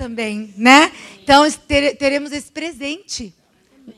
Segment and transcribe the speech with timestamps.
[0.00, 0.90] também, né?
[1.22, 1.44] Então
[1.98, 3.34] teremos esse presente.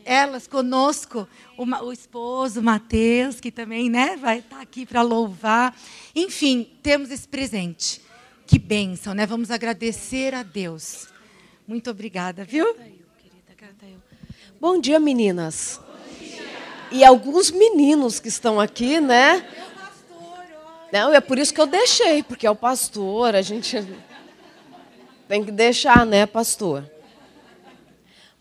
[0.04, 5.78] Elas conosco, o, o esposo Mateus, que também, né, vai estar tá aqui para louvar.
[6.12, 8.00] Enfim, temos esse presente.
[8.48, 9.26] Que bênção, né?
[9.26, 11.06] Vamos agradecer a Deus.
[11.68, 12.74] Muito obrigada, viu?
[14.60, 15.80] Bom dia, meninas.
[15.80, 16.42] Bom dia.
[16.90, 19.46] E alguns meninos que estão aqui, né?
[20.92, 23.76] Não, é por isso que eu deixei, porque é o pastor, a gente
[25.32, 26.84] tem que deixar, né, pastor?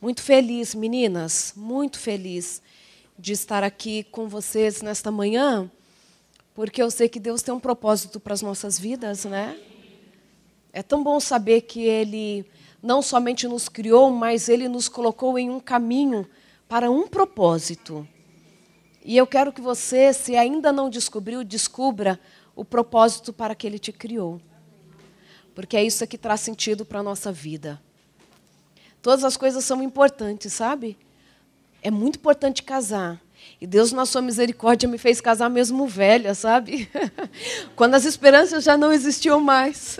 [0.01, 2.61] Muito feliz, meninas, muito feliz
[3.17, 5.71] de estar aqui com vocês nesta manhã,
[6.53, 9.57] porque eu sei que Deus tem um propósito para as nossas vidas, né?
[10.73, 12.45] É tão bom saber que Ele
[12.83, 16.27] não somente nos criou, mas Ele nos colocou em um caminho
[16.67, 18.05] para um propósito.
[19.01, 22.19] E eu quero que você, se ainda não descobriu, descubra
[22.53, 24.41] o propósito para que Ele te criou.
[25.53, 27.81] Porque é isso que traz sentido para a nossa vida.
[29.01, 30.97] Todas as coisas são importantes, sabe?
[31.81, 33.19] É muito importante casar.
[33.59, 36.89] E Deus, na sua misericórdia, me fez casar mesmo velha, sabe?
[37.75, 39.99] Quando as esperanças já não existiam mais.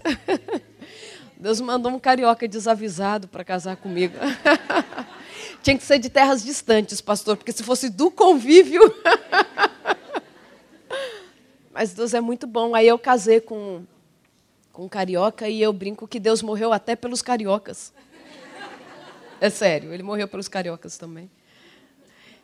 [1.37, 4.15] Deus mandou um carioca desavisado para casar comigo.
[5.63, 8.81] Tinha que ser de terras distantes, pastor, porque se fosse do convívio.
[11.71, 12.75] Mas Deus é muito bom.
[12.75, 13.83] Aí eu casei com,
[14.81, 17.93] com carioca e eu brinco que Deus morreu até pelos cariocas.
[19.39, 21.29] É sério, ele morreu pelos cariocas também.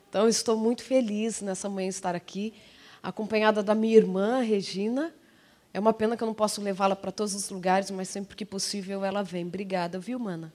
[0.08, 2.54] Então, estou muito feliz nessa manhã estar aqui,
[3.02, 5.12] acompanhada da minha irmã, Regina,
[5.74, 8.44] é uma pena que eu não posso levá-la para todos os lugares, mas sempre que
[8.44, 9.44] possível ela vem.
[9.44, 10.52] Obrigada, viu, mana?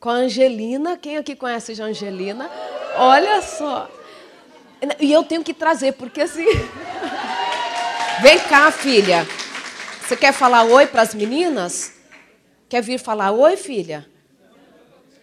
[0.00, 2.50] Com a Angelina, quem aqui conhece a Angelina?
[2.96, 3.90] Olha só.
[4.98, 6.46] E eu tenho que trazer, porque assim.
[8.22, 9.26] Vem cá, filha.
[10.06, 11.94] Você quer falar oi para as meninas?
[12.68, 14.06] Quer vir falar oi, filha?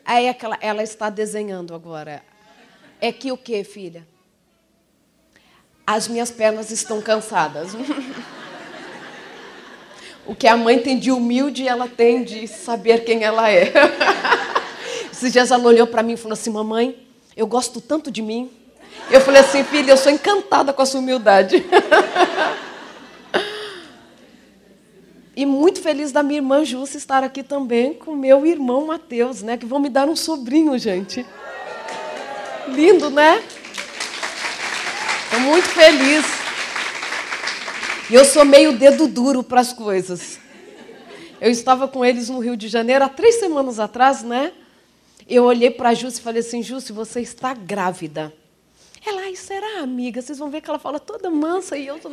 [0.03, 0.25] Aí
[0.59, 2.23] ela está desenhando agora.
[2.99, 4.07] É que o que, filha?
[5.85, 7.73] As minhas pernas estão cansadas.
[10.23, 13.73] O que a mãe tem de humilde, ela tem de saber quem ela é.
[15.11, 18.49] Esses dias ela olhou para mim e falou assim: Mamãe, eu gosto tanto de mim.
[19.09, 21.65] Eu falei assim: Filha, eu sou encantada com a sua humildade.
[25.35, 29.55] E muito feliz da minha irmã Júcia estar aqui também com meu irmão Mateus, né?
[29.55, 31.25] Que vão me dar um sobrinho, gente.
[32.67, 33.41] Lindo, né?
[35.23, 36.25] Estou muito feliz.
[38.09, 40.37] E eu sou meio dedo duro para as coisas.
[41.39, 44.51] Eu estava com eles no Rio de Janeiro há três semanas atrás, né?
[45.27, 48.33] Eu olhei para a Júcia e falei assim: Júcia, você está grávida.
[49.05, 50.21] Ela, ai, será, amiga?
[50.21, 51.97] Vocês vão ver que ela fala toda mansa e eu.
[51.99, 52.09] Tô...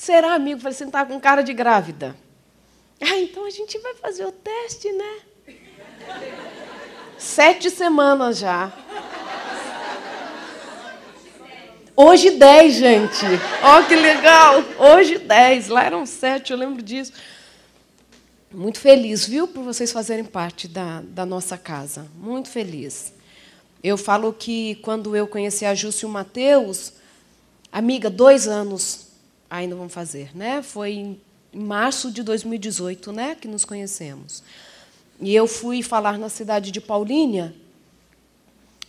[0.00, 0.58] Será, amigo?
[0.58, 2.16] Falei, você está com cara de grávida.
[2.98, 5.18] Ah, então a gente vai fazer o teste, né?
[7.18, 8.72] Sete semanas já.
[11.94, 13.26] Hoje 10, gente.
[13.62, 14.64] Ó, oh, que legal.
[14.78, 15.68] Hoje 10.
[15.68, 17.12] Lá eram 7, eu lembro disso.
[18.50, 22.06] Muito feliz, viu, por vocês fazerem parte da, da nossa casa.
[22.14, 23.12] Muito feliz.
[23.84, 26.94] Eu falo que quando eu conheci a Júcia e o Mateus,
[27.70, 29.09] amiga, dois anos
[29.50, 30.62] ainda vão fazer, né?
[30.62, 31.20] Foi em
[31.52, 34.42] março de 2018, né, que nos conhecemos.
[35.20, 37.54] E eu fui falar na cidade de Paulínia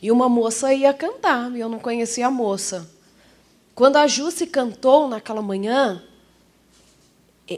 [0.00, 2.88] e uma moça ia cantar, e eu não conhecia a moça.
[3.74, 6.02] Quando a Ju se cantou naquela manhã,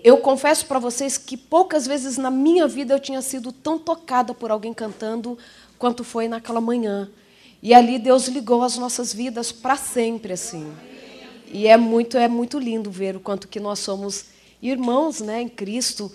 [0.03, 4.34] eu confesso para vocês que poucas vezes na minha vida eu tinha sido tão tocada
[4.34, 5.38] por alguém cantando
[5.78, 7.10] quanto foi naquela manhã.
[7.62, 10.72] E ali Deus ligou as nossas vidas para sempre assim.
[11.54, 14.25] E é muito é muito lindo ver o quanto que nós somos
[14.60, 16.10] irmãos, né, em Cristo.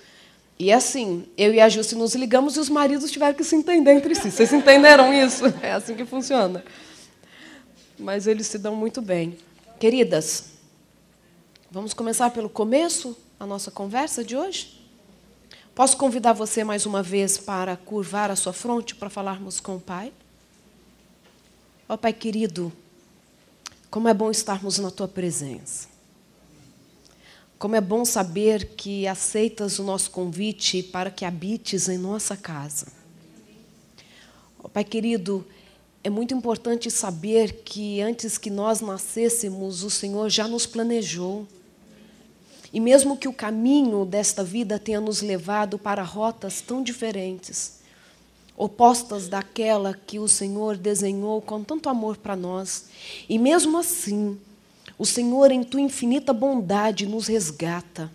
[0.59, 3.93] E assim, eu e a Ju nos ligamos e os maridos tiveram que se entender
[3.93, 4.29] entre si.
[4.29, 5.45] Vocês entenderam isso?
[5.63, 6.61] É assim que funciona.
[7.97, 9.37] Mas eles se dão muito bem.
[9.79, 10.55] Queridas,
[11.71, 14.77] vamos começar pelo começo a nossa conversa de hoje?
[15.73, 19.79] Posso convidar você mais uma vez para curvar a sua fronte para falarmos com o
[19.79, 20.11] Pai?
[21.87, 22.73] Ó oh, Pai querido,
[23.89, 25.87] como é bom estarmos na tua presença.
[27.57, 32.87] Como é bom saber que aceitas o nosso convite para que habites em nossa casa.
[34.63, 35.45] Oh, Pai querido,
[36.03, 41.47] é muito importante saber que antes que nós nascêssemos, o Senhor já nos planejou.
[42.71, 47.78] E mesmo que o caminho desta vida tenha nos levado para rotas tão diferentes,
[48.59, 52.89] opostas daquela que o Senhor desenhou com tanto amor para nós,
[53.29, 54.37] e mesmo assim,
[54.97, 58.11] o Senhor, em tua infinita bondade, nos resgata.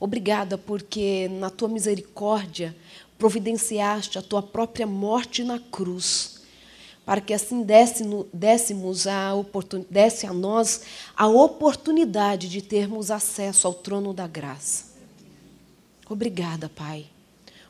[0.00, 2.74] Obrigada porque na tua misericórdia
[3.18, 6.40] providenciaste a tua própria morte na cruz,
[7.04, 7.62] para que assim
[8.32, 9.32] dessemos a
[9.90, 10.80] desse a nós
[11.14, 14.94] a oportunidade de termos acesso ao trono da graça.
[16.08, 17.13] Obrigada, Pai.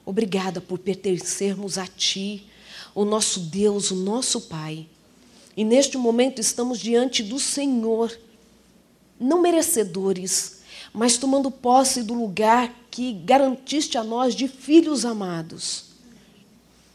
[0.07, 2.47] Obrigada por pertencermos a Ti,
[2.95, 4.87] o nosso Deus, o nosso Pai.
[5.57, 8.17] E neste momento estamos diante do Senhor,
[9.19, 10.61] não merecedores,
[10.93, 15.87] mas tomando posse do lugar que garantiste a nós de filhos amados.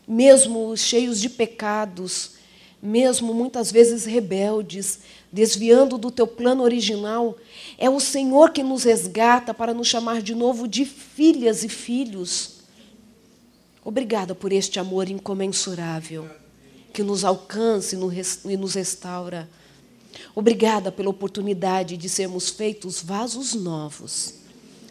[0.08, 2.32] Mesmo cheios de pecados,
[2.82, 5.00] mesmo muitas vezes rebeldes,
[5.32, 7.38] desviando do teu plano original,
[7.78, 12.59] é o Senhor que nos resgata para nos chamar de novo de filhas e filhos.
[13.90, 16.30] Obrigada por este amor incomensurável
[16.94, 17.98] que nos alcança
[18.46, 19.50] e nos restaura.
[20.36, 24.36] Obrigada pela oportunidade de sermos feitos vasos novos.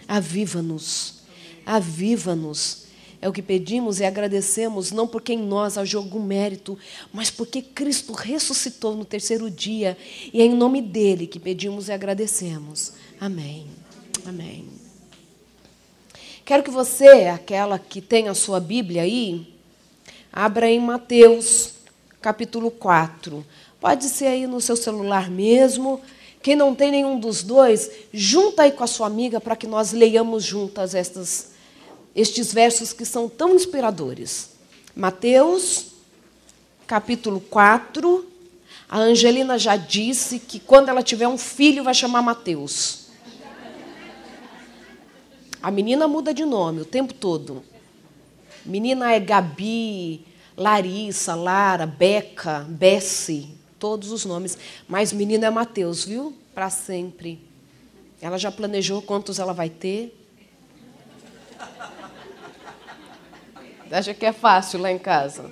[0.09, 1.21] Aviva-nos,
[1.65, 2.89] aviva-nos.
[3.23, 6.77] É o que pedimos e agradecemos, não porque em nós haja algum mérito,
[7.13, 9.97] mas porque Cristo ressuscitou no terceiro dia.
[10.33, 12.95] E é em nome dele que pedimos e agradecemos.
[13.21, 13.65] Amém.
[14.27, 14.78] Amém.
[16.49, 19.53] Quero que você, aquela que tem a sua Bíblia aí,
[20.33, 21.73] abra em Mateus,
[22.23, 23.45] capítulo 4.
[23.79, 26.01] Pode ser aí no seu celular mesmo.
[26.43, 29.93] Quem não tem nenhum dos dois, junta aí com a sua amiga para que nós
[29.93, 31.51] leiamos juntas estas,
[32.17, 34.53] estes versos que são tão inspiradores.
[34.97, 35.89] Mateus,
[36.87, 38.27] capítulo 4.
[38.89, 43.08] A Angelina já disse que quando ela tiver um filho vai chamar Mateus.
[45.63, 47.65] A menina muda de nome o tempo todo.
[48.65, 50.25] Menina é Gabi,
[50.57, 54.57] Larissa, Lara, Beca, Bessie, todos os nomes.
[54.87, 56.37] Mas menina é Mateus, viu?
[56.55, 57.41] Para sempre.
[58.21, 60.15] Ela já planejou quantos ela vai ter.
[63.91, 65.51] Acha que é fácil lá em casa?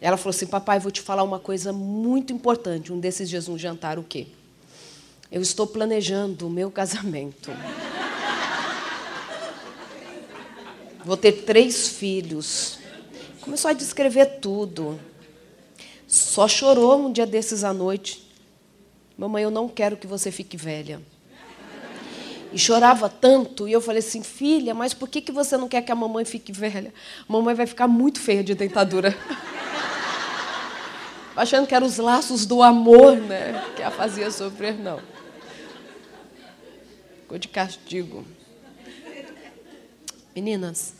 [0.00, 2.92] Ela falou assim: Papai, vou te falar uma coisa muito importante.
[2.92, 4.28] Um desses dias, um jantar, o quê?
[5.34, 7.50] Eu estou planejando o meu casamento.
[11.04, 12.78] Vou ter três filhos.
[13.40, 14.96] Começou a descrever tudo.
[16.06, 18.30] Só chorou um dia desses à noite.
[19.18, 21.02] Mamãe, eu não quero que você fique velha.
[22.52, 25.82] E chorava tanto, e eu falei assim, filha, mas por que, que você não quer
[25.82, 26.94] que a mamãe fique velha?
[27.26, 29.12] Mamãe vai ficar muito feia de dentadura.
[31.34, 33.64] Achando que eram os laços do amor, né?
[33.74, 35.13] Que a fazia sofrer, não.
[37.24, 38.22] Ficou de castigo.
[40.36, 40.92] Meninas,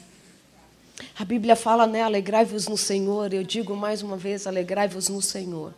[1.19, 2.01] a Bíblia fala, né?
[2.01, 3.35] Alegrai-vos no Senhor.
[3.35, 5.75] Eu digo mais uma vez, alegrai-vos no Senhor.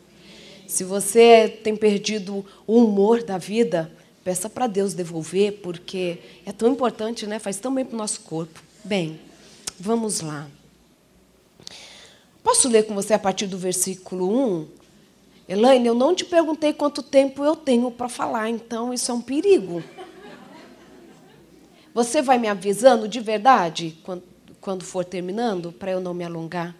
[0.65, 3.91] Se você tem perdido o humor da vida,
[4.23, 7.41] peça para Deus devolver, porque é tão importante, né?
[7.41, 8.63] Faz tão bem para o nosso corpo.
[8.85, 9.19] Bem,
[9.81, 10.47] vamos lá.
[12.45, 14.69] Posso ler com você a partir do versículo 1?
[15.49, 19.21] Elaine, eu não te perguntei quanto tempo eu tenho para falar, então isso é um
[19.21, 19.83] perigo.
[21.97, 24.23] Você vai me avisando de verdade quando,
[24.61, 26.77] quando for terminando, para eu não me alongar?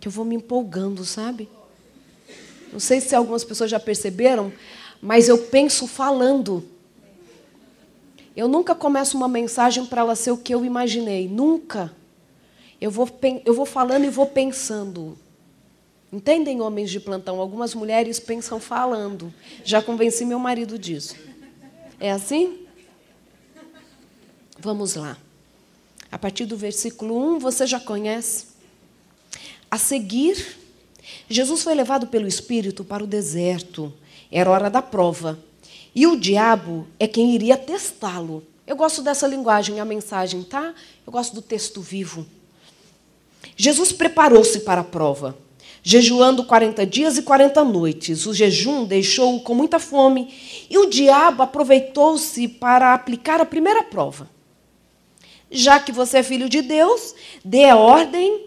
[0.00, 1.48] Que eu vou me empolgando, sabe?
[2.72, 4.52] Não sei se algumas pessoas já perceberam,
[5.00, 6.68] mas eu penso falando.
[8.34, 11.28] Eu nunca começo uma mensagem para ela ser o que eu imaginei.
[11.28, 11.94] Nunca.
[12.80, 13.08] Eu vou,
[13.44, 15.16] eu vou falando e vou pensando.
[16.12, 17.40] Entendem, homens de plantão?
[17.40, 19.32] Algumas mulheres pensam falando.
[19.62, 21.14] Já convenci meu marido disso.
[22.00, 22.65] É assim?
[24.58, 25.18] Vamos lá.
[26.10, 28.46] A partir do versículo 1, você já conhece.
[29.70, 30.56] A seguir,
[31.28, 33.92] Jesus foi levado pelo Espírito para o deserto.
[34.32, 35.38] Era hora da prova.
[35.94, 38.42] E o diabo é quem iria testá-lo.
[38.66, 40.74] Eu gosto dessa linguagem, a mensagem, tá?
[41.06, 42.26] Eu gosto do texto vivo.
[43.56, 45.36] Jesus preparou-se para a prova,
[45.82, 48.24] jejuando 40 dias e 40 noites.
[48.24, 50.34] O jejum deixou-o com muita fome
[50.70, 54.35] e o diabo aproveitou-se para aplicar a primeira prova
[55.50, 58.46] já que você é filho de Deus, dê a ordem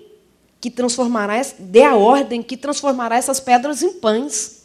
[0.59, 4.63] que transformará, dê a ordem que transformará essas pedras em pães.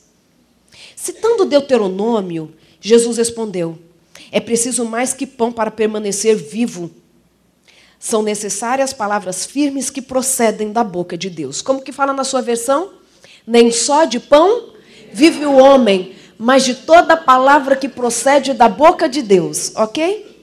[0.97, 3.79] Citando Deuteronômio, Jesus respondeu:
[4.33, 6.91] É preciso mais que pão para permanecer vivo.
[7.99, 11.63] São necessárias palavras firmes que procedem da boca de Deus.
[11.63, 12.91] Como que fala na sua versão?
[13.47, 14.75] Nem só de pão
[15.13, 20.34] vive o homem, mas de toda palavra que procede da boca de Deus, ok?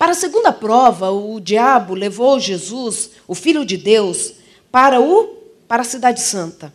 [0.00, 4.32] Para a segunda prova, o diabo levou Jesus, o Filho de Deus,
[4.72, 5.36] para, o,
[5.68, 6.72] para a Cidade Santa.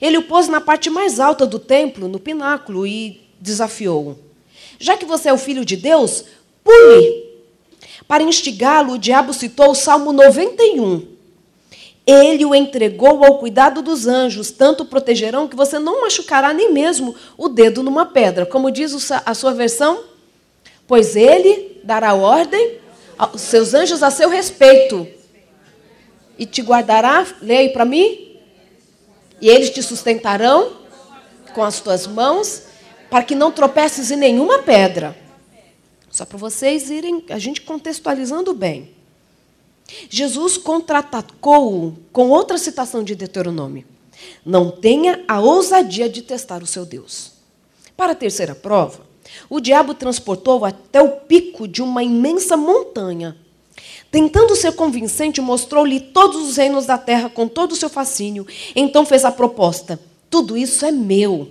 [0.00, 4.18] Ele o pôs na parte mais alta do templo, no pináculo, e desafiou-o.
[4.76, 6.24] Já que você é o filho de Deus,
[6.64, 7.24] pule.
[8.08, 11.06] Para instigá-lo, o diabo citou o Salmo 91.
[12.04, 17.14] Ele o entregou ao cuidado dos anjos, tanto protegerão que você não machucará nem mesmo
[17.38, 18.44] o dedo numa pedra.
[18.44, 20.02] Como diz a sua versão,
[20.88, 22.78] pois ele dará ordem
[23.16, 25.06] aos seus anjos a seu respeito
[26.38, 28.36] e te guardará, leia aí para mim,
[29.40, 30.72] e eles te sustentarão
[31.54, 32.64] com as tuas mãos,
[33.08, 35.16] para que não tropeces em nenhuma pedra.
[36.10, 38.90] Só para vocês irem, a gente contextualizando bem.
[40.08, 43.84] Jesus contra-atacou com outra citação de Deuteronômio.
[44.44, 47.32] Não tenha a ousadia de testar o seu Deus.
[47.96, 49.06] Para a terceira prova,
[49.48, 53.36] o diabo transportou até o pico de uma imensa montanha.
[54.10, 58.46] Tentando ser convincente, mostrou-lhe todos os reinos da terra com todo o seu fascínio.
[58.76, 59.98] Então fez a proposta:
[60.30, 61.50] tudo isso é meu.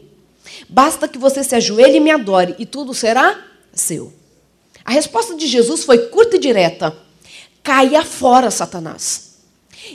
[0.70, 3.38] Basta que você se ajoelhe e me adore, e tudo será
[3.74, 4.14] seu.
[4.86, 6.96] A resposta de Jesus foi curta e direta:
[7.62, 9.34] caia fora, Satanás.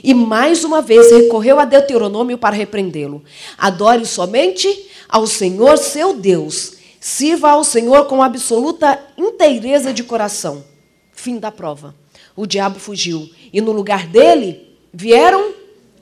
[0.03, 3.23] E mais uma vez recorreu a Deuteronômio para repreendê-lo.
[3.57, 6.73] Adore somente ao Senhor seu Deus.
[6.99, 10.63] Sirva ao Senhor com absoluta inteireza de coração.
[11.11, 11.95] Fim da prova.
[12.35, 13.29] O diabo fugiu.
[13.53, 15.53] E no lugar dele vieram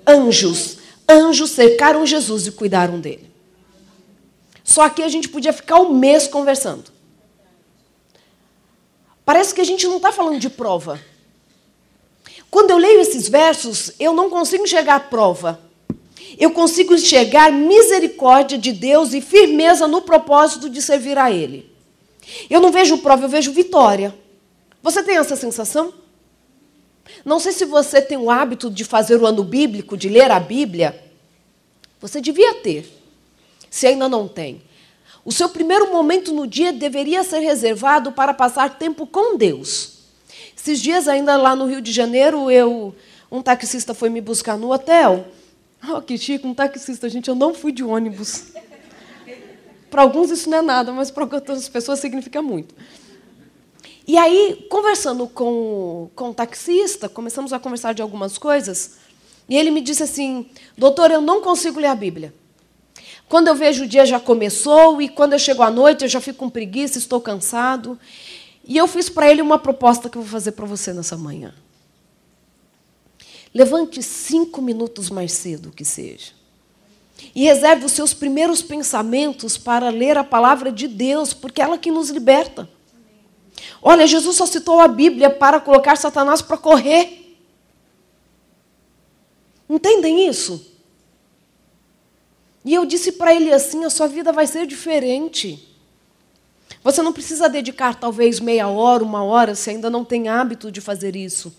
[0.06, 0.78] anjos.
[1.08, 3.30] Anjos cercaram Jesus e cuidaram dele.
[4.64, 6.92] Só que a gente podia ficar um mês conversando.
[9.24, 11.00] Parece que a gente não está falando de prova.
[12.50, 15.67] Quando eu leio esses versos, eu não consigo enxergar a prova.
[16.38, 21.70] Eu consigo enxergar misericórdia de Deus e firmeza no propósito de servir a Ele.
[22.50, 24.14] Eu não vejo prova, eu vejo vitória.
[24.84, 25.94] Você tem essa sensação?
[27.26, 30.40] Não sei se você tem o hábito de fazer o ano bíblico, de ler a
[30.40, 31.04] Bíblia.
[32.00, 32.88] Você devia ter,
[33.70, 34.62] se ainda não tem.
[35.26, 39.98] O seu primeiro momento no dia deveria ser reservado para passar tempo com Deus.
[40.56, 42.96] Esses dias, ainda lá no Rio de Janeiro, eu,
[43.32, 45.26] um taxista foi me buscar no hotel.
[45.90, 48.52] Oh, que chique, um taxista, gente, eu não fui de ônibus.
[49.90, 52.76] Para alguns isso não é nada, mas para outras pessoas significa muito.
[54.08, 58.98] E aí, conversando com, com o taxista, começamos a conversar de algumas coisas,
[59.50, 62.34] e ele me disse assim: Doutor, eu não consigo ler a Bíblia.
[63.30, 66.22] Quando eu vejo o dia já começou, e quando eu chego à noite eu já
[66.22, 68.00] fico com preguiça, estou cansado.
[68.64, 71.54] E eu fiz para ele uma proposta que eu vou fazer para você nessa manhã.
[73.54, 76.32] Levante cinco minutos mais cedo que seja.
[77.34, 81.78] E reserve os seus primeiros pensamentos para ler a palavra de Deus, porque é ela
[81.78, 82.70] que nos liberta.
[83.82, 87.38] Olha, Jesus só citou a Bíblia para colocar Satanás para correr.
[89.70, 90.74] Entendem isso?
[92.64, 95.64] E eu disse para ele assim: a sua vida vai ser diferente.
[96.84, 100.80] Você não precisa dedicar talvez meia hora, uma hora, se ainda não tem hábito de
[100.80, 101.54] fazer isso.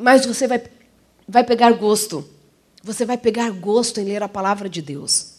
[0.00, 0.62] Mas você vai,
[1.26, 2.24] vai pegar gosto.
[2.84, 5.38] Você vai pegar gosto em ler a palavra de Deus.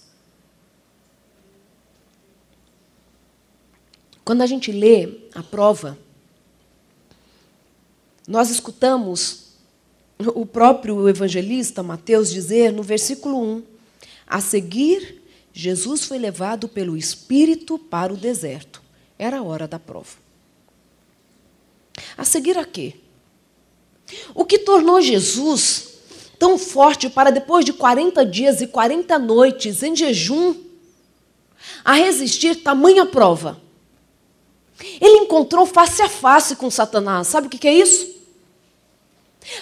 [4.26, 5.98] Quando a gente lê a prova,
[8.28, 9.54] nós escutamos
[10.36, 13.64] o próprio evangelista Mateus dizer no versículo 1:
[14.28, 15.24] A seguir,
[15.54, 18.84] Jesus foi levado pelo Espírito para o deserto.
[19.18, 20.18] Era a hora da prova.
[22.18, 22.96] A seguir a quê?
[24.34, 25.90] O que tornou Jesus
[26.38, 30.56] tão forte para depois de 40 dias e 40 noites em jejum
[31.84, 33.60] a resistir tamanha prova?
[35.02, 37.28] Ele encontrou face a face com Satanás.
[37.28, 38.20] Sabe o que é isso?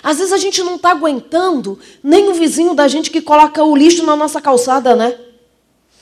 [0.04, 3.76] Às vezes a gente não está aguentando nem o vizinho da gente que coloca o
[3.76, 5.18] lixo na nossa calçada, né?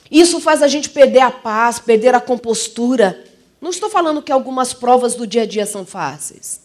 [0.09, 3.23] Isso faz a gente perder a paz, perder a compostura.
[3.59, 6.64] Não estou falando que algumas provas do dia a dia são fáceis.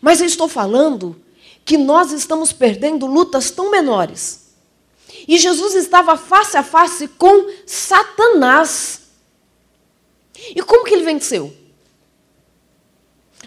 [0.00, 1.20] Mas eu estou falando
[1.64, 4.50] que nós estamos perdendo lutas tão menores.
[5.26, 9.02] E Jesus estava face a face com Satanás.
[10.54, 11.54] E como que ele venceu?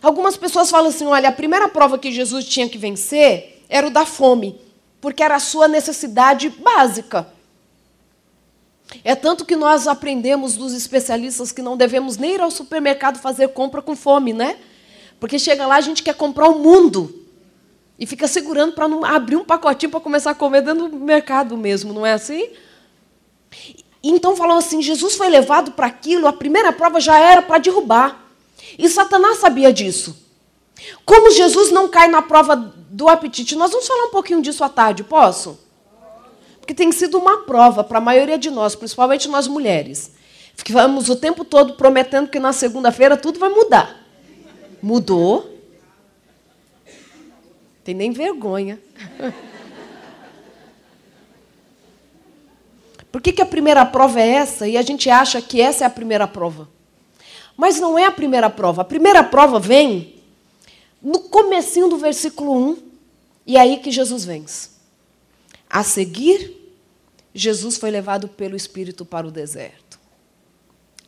[0.02, 3.92] Algumas pessoas falam assim: olha, a primeira prova que Jesus tinha que vencer era o
[3.92, 4.60] da fome,
[5.02, 7.28] porque era a sua necessidade básica.
[9.04, 13.50] É tanto que nós aprendemos dos especialistas que não devemos nem ir ao supermercado fazer
[13.50, 14.60] compra com fome, né?
[15.24, 17.24] Porque chega lá, a gente quer comprar o mundo.
[17.98, 21.56] E fica segurando para não abrir um pacotinho para começar a comer dentro do mercado
[21.56, 22.50] mesmo, não é assim?
[24.04, 28.22] Então falou assim: Jesus foi levado para aquilo, a primeira prova já era para derrubar.
[28.78, 30.14] E Satanás sabia disso.
[31.06, 33.56] Como Jesus não cai na prova do apetite?
[33.56, 35.58] Nós vamos falar um pouquinho disso à tarde, posso?
[36.60, 40.12] Porque tem sido uma prova para a maioria de nós, principalmente nós mulheres.
[40.54, 44.03] Ficamos o tempo todo prometendo que na segunda-feira tudo vai mudar.
[44.84, 45.50] Mudou.
[47.86, 48.78] Tem nem vergonha.
[53.10, 55.88] Por que, que a primeira prova é essa e a gente acha que essa é
[55.88, 56.68] a primeira prova?
[57.56, 58.82] Mas não é a primeira prova.
[58.82, 60.22] A primeira prova vem
[61.02, 62.78] no comecinho do versículo 1,
[63.48, 64.72] e é aí que Jesus vence.
[65.70, 66.58] A seguir,
[67.34, 69.98] Jesus foi levado pelo Espírito para o deserto.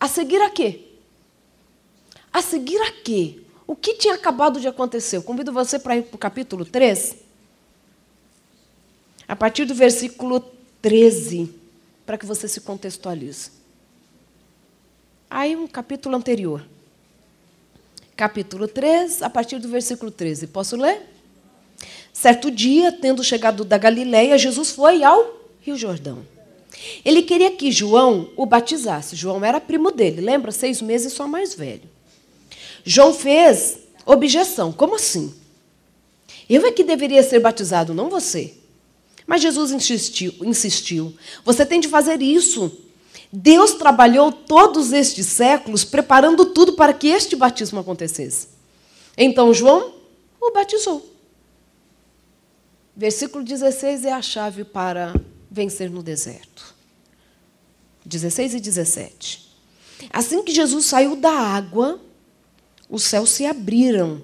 [0.00, 0.80] A seguir a quê?
[2.32, 3.40] A seguir a quê?
[3.66, 5.16] O que tinha acabado de acontecer?
[5.16, 7.16] Eu convido você para ir para o capítulo 3.
[9.26, 10.40] A partir do versículo
[10.80, 11.52] 13,
[12.04, 13.50] para que você se contextualize.
[15.28, 16.64] Aí um capítulo anterior.
[18.16, 20.46] Capítulo 3, a partir do versículo 13.
[20.46, 21.02] Posso ler?
[22.12, 26.24] Certo dia, tendo chegado da Galiléia, Jesus foi ao Rio Jordão.
[27.04, 29.16] Ele queria que João o batizasse.
[29.16, 30.52] João era primo dele, lembra?
[30.52, 31.95] Seis meses só mais velho.
[32.86, 33.76] João fez
[34.06, 34.72] objeção.
[34.72, 35.34] Como assim?
[36.48, 38.54] Eu é que deveria ser batizado, não você.
[39.26, 41.14] Mas Jesus insistiu, insistiu.
[41.44, 42.86] Você tem de fazer isso
[43.32, 48.48] Deus trabalhou todos estes séculos preparando tudo para que este batismo acontecesse.
[49.16, 49.94] Então João
[50.40, 51.04] o batizou.
[52.96, 55.14] Versículo 16 é a chave para
[55.50, 56.74] vencer no deserto.
[58.04, 59.46] 16 e 17.
[60.10, 62.00] Assim que Jesus saiu da água,
[62.88, 64.22] os céus se abriram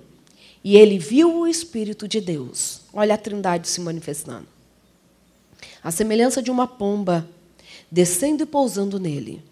[0.65, 2.83] e ele viu o Espírito de Deus.
[2.93, 4.47] Olha a trindade se manifestando.
[5.83, 7.29] A semelhança de uma pomba
[7.91, 9.43] descendo e pousando nele.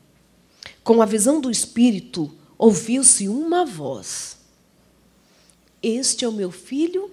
[0.85, 4.39] Com a visão do Espírito, ouviu-se uma voz:
[5.83, 7.11] Este é o meu filho,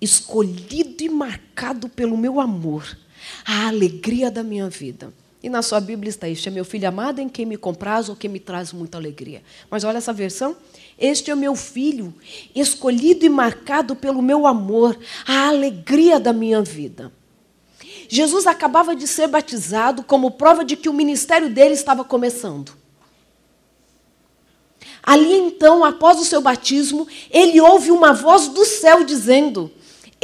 [0.00, 2.96] escolhido e marcado pelo meu amor,
[3.44, 5.12] a alegria da minha vida.
[5.42, 8.14] E na sua Bíblia está: Este é meu filho amado em quem me compraz ou
[8.14, 9.42] quem me traz muita alegria.
[9.68, 10.56] Mas olha essa versão.
[10.98, 12.14] Este é o meu filho,
[12.54, 17.10] escolhido e marcado pelo meu amor, a alegria da minha vida.
[18.08, 22.72] Jesus acabava de ser batizado como prova de que o ministério dele estava começando.
[25.02, 29.72] Ali então, após o seu batismo, ele ouve uma voz do céu dizendo: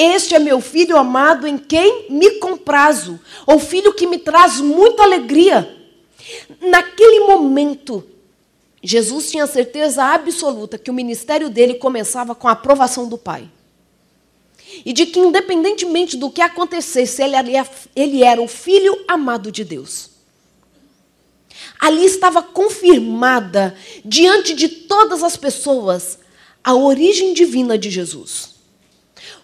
[0.00, 5.02] Este é meu filho amado em quem me comprazo, ou filho que me traz muita
[5.02, 5.76] alegria.
[6.60, 8.04] Naquele momento,
[8.80, 13.50] Jesus tinha certeza absoluta que o ministério dele começava com a aprovação do Pai
[14.84, 17.20] e de que, independentemente do que acontecesse,
[17.96, 20.10] ele era o filho amado de Deus.
[21.80, 26.20] Ali estava confirmada, diante de todas as pessoas,
[26.62, 28.57] a origem divina de Jesus.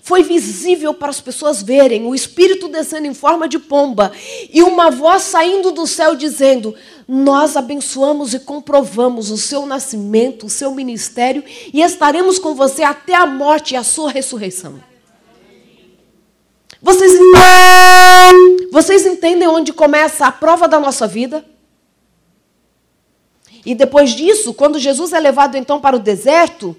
[0.05, 4.13] Foi visível para as pessoas verem o Espírito descendo em forma de pomba
[4.53, 6.75] e uma voz saindo do céu dizendo:
[7.09, 13.15] Nós abençoamos e comprovamos o seu nascimento, o seu ministério e estaremos com você até
[13.15, 14.79] a morte e a sua ressurreição.
[16.83, 21.43] Vocês entendem, vocês entendem onde começa a prova da nossa vida?
[23.65, 26.77] E depois disso, quando Jesus é levado então para o deserto,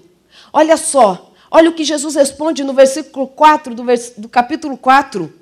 [0.52, 5.32] olha só, olha o que Jesus responde no versículo 4 do, vers do capítulo 4.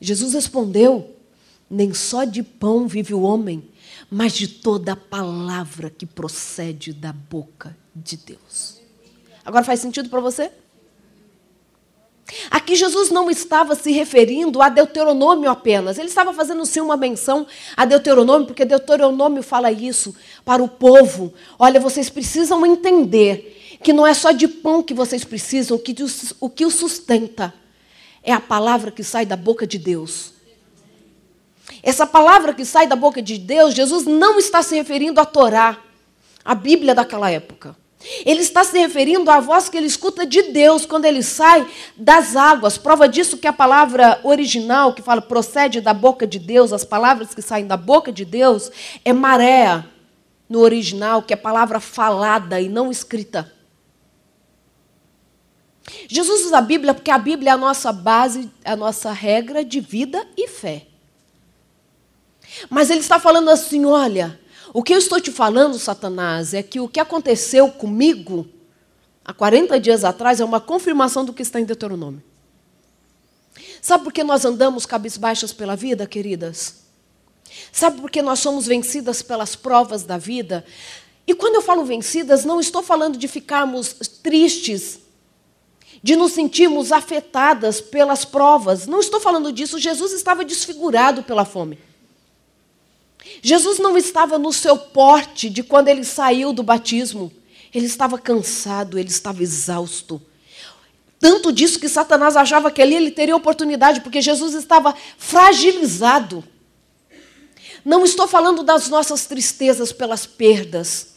[0.00, 1.14] Jesus respondeu:
[1.68, 3.68] Nem só de pão vive o homem,
[4.10, 8.80] mas de toda a palavra que procede da boca de Deus.
[9.44, 10.50] Agora faz sentido para você?
[12.50, 17.46] Aqui Jesus não estava se referindo a Deuteronômio apenas, ele estava fazendo sim uma menção
[17.76, 21.32] a Deuteronômio, porque Deuteronômio fala isso para o povo.
[21.56, 23.55] Olha, vocês precisam entender
[23.86, 25.94] que não é só de pão que vocês precisam, que
[26.40, 27.54] o que o sustenta
[28.20, 30.32] é a palavra que sai da boca de Deus.
[31.84, 35.78] Essa palavra que sai da boca de Deus, Jesus não está se referindo à Torá,
[36.44, 37.76] a Bíblia daquela época.
[38.24, 41.64] Ele está se referindo à voz que ele escuta de Deus quando ele sai
[41.96, 42.76] das águas.
[42.76, 47.32] Prova disso que a palavra original, que fala procede da boca de Deus, as palavras
[47.32, 48.68] que saem da boca de Deus,
[49.04, 49.84] é maré
[50.48, 53.54] no original, que é palavra falada e não escrita.
[56.08, 59.80] Jesus usa a Bíblia porque a Bíblia é a nossa base, a nossa regra de
[59.80, 60.86] vida e fé.
[62.68, 64.38] Mas ele está falando assim: olha,
[64.72, 68.48] o que eu estou te falando, Satanás, é que o que aconteceu comigo
[69.24, 72.22] há 40 dias atrás é uma confirmação do que está em Deuteronômio.
[73.80, 76.86] Sabe por que nós andamos cabisbaixas pela vida, queridas?
[77.70, 80.64] Sabe por que nós somos vencidas pelas provas da vida?
[81.26, 84.98] E quando eu falo vencidas, não estou falando de ficarmos tristes,
[86.02, 88.86] de nos sentirmos afetadas pelas provas.
[88.86, 89.78] Não estou falando disso.
[89.78, 91.78] Jesus estava desfigurado pela fome.
[93.42, 97.32] Jesus não estava no seu porte de quando ele saiu do batismo.
[97.74, 100.22] Ele estava cansado, ele estava exausto.
[101.18, 106.44] Tanto disso que Satanás achava que ali ele teria oportunidade, porque Jesus estava fragilizado.
[107.84, 111.15] Não estou falando das nossas tristezas pelas perdas,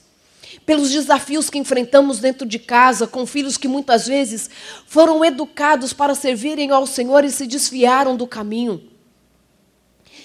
[0.65, 4.49] pelos desafios que enfrentamos dentro de casa, com filhos que muitas vezes
[4.87, 8.89] foram educados para servirem ao Senhor e se desviaram do caminho.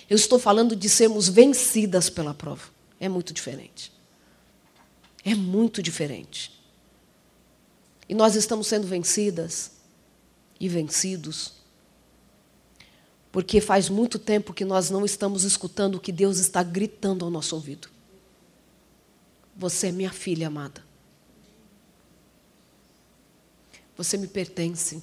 [0.09, 2.69] Eu estou falando de sermos vencidas pela prova.
[3.01, 3.93] É muito diferente.
[5.25, 6.53] É muito diferente.
[8.09, 9.73] E nós estamos sendo vencidas
[10.61, 11.65] e vencidos
[13.35, 17.31] porque faz muito tempo que nós não estamos escutando o que Deus está gritando ao
[17.33, 17.89] nosso ouvido.
[19.57, 20.85] Você é minha filha amada.
[23.97, 25.03] Você me pertence.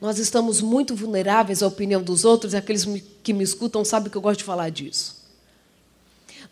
[0.00, 2.84] Nós estamos muito vulneráveis à opinião dos outros, e aqueles
[3.22, 5.18] que me escutam sabem que eu gosto de falar disso.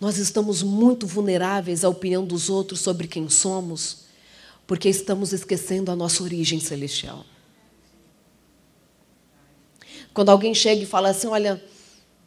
[0.00, 4.04] Nós estamos muito vulneráveis à opinião dos outros sobre quem somos,
[4.66, 7.24] porque estamos esquecendo a nossa origem celestial.
[10.12, 11.62] Quando alguém chega e fala assim: Olha,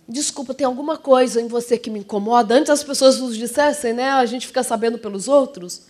[0.10, 2.56] desculpa, tem alguma coisa em você que me incomoda.
[2.56, 4.10] Antes as pessoas nos dissessem, né?
[4.10, 5.84] A gente fica sabendo pelos outros.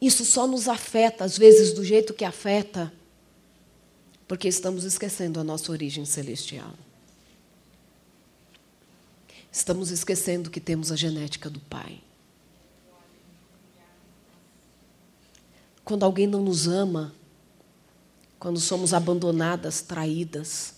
[0.00, 2.92] Isso só nos afeta, às vezes, do jeito que afeta,
[4.26, 6.72] porque estamos esquecendo a nossa origem celestial.
[9.52, 12.00] Estamos esquecendo que temos a genética do Pai.
[15.84, 17.14] Quando alguém não nos ama,
[18.38, 20.75] quando somos abandonadas, traídas.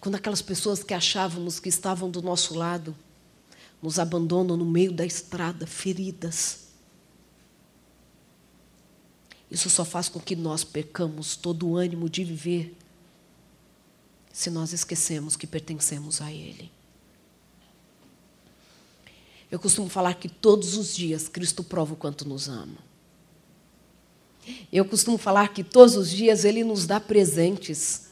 [0.00, 2.96] Quando aquelas pessoas que achávamos que estavam do nosso lado
[3.82, 6.68] nos abandonam no meio da estrada, feridas.
[9.50, 12.76] Isso só faz com que nós percamos todo o ânimo de viver
[14.32, 16.70] se nós esquecemos que pertencemos a Ele.
[19.50, 22.88] Eu costumo falar que todos os dias Cristo prova o quanto nos ama.
[24.72, 28.07] Eu costumo falar que todos os dias ele nos dá presentes.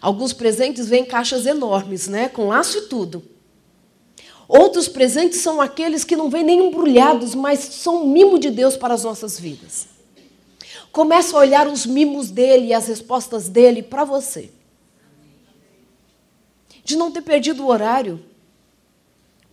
[0.00, 3.22] Alguns presentes vêm em caixas enormes, né, com laço e tudo.
[4.46, 8.76] Outros presentes são aqueles que não vêm nem embrulhados, mas são um mimo de Deus
[8.76, 9.88] para as nossas vidas.
[10.92, 14.50] Começa a olhar os mimos dele e as respostas dele para você.
[16.84, 18.22] De não ter perdido o horário.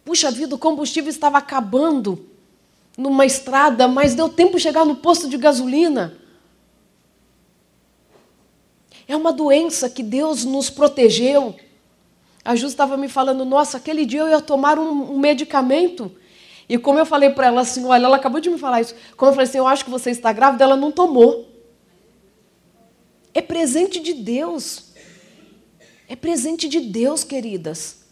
[0.03, 2.27] Puxa vida, o combustível estava acabando
[2.97, 6.17] numa estrada, mas deu tempo de chegar no posto de gasolina.
[9.11, 11.53] É uma doença que Deus nos protegeu.
[12.45, 16.09] A Ju estava me falando, nossa, aquele dia eu ia tomar um, um medicamento.
[16.69, 18.95] E como eu falei para ela assim, olha, ela acabou de me falar isso.
[19.17, 21.45] Como eu falei assim, eu acho que você está grávida, ela não tomou.
[23.33, 24.93] É presente de Deus.
[26.07, 28.05] É presente de Deus, queridas.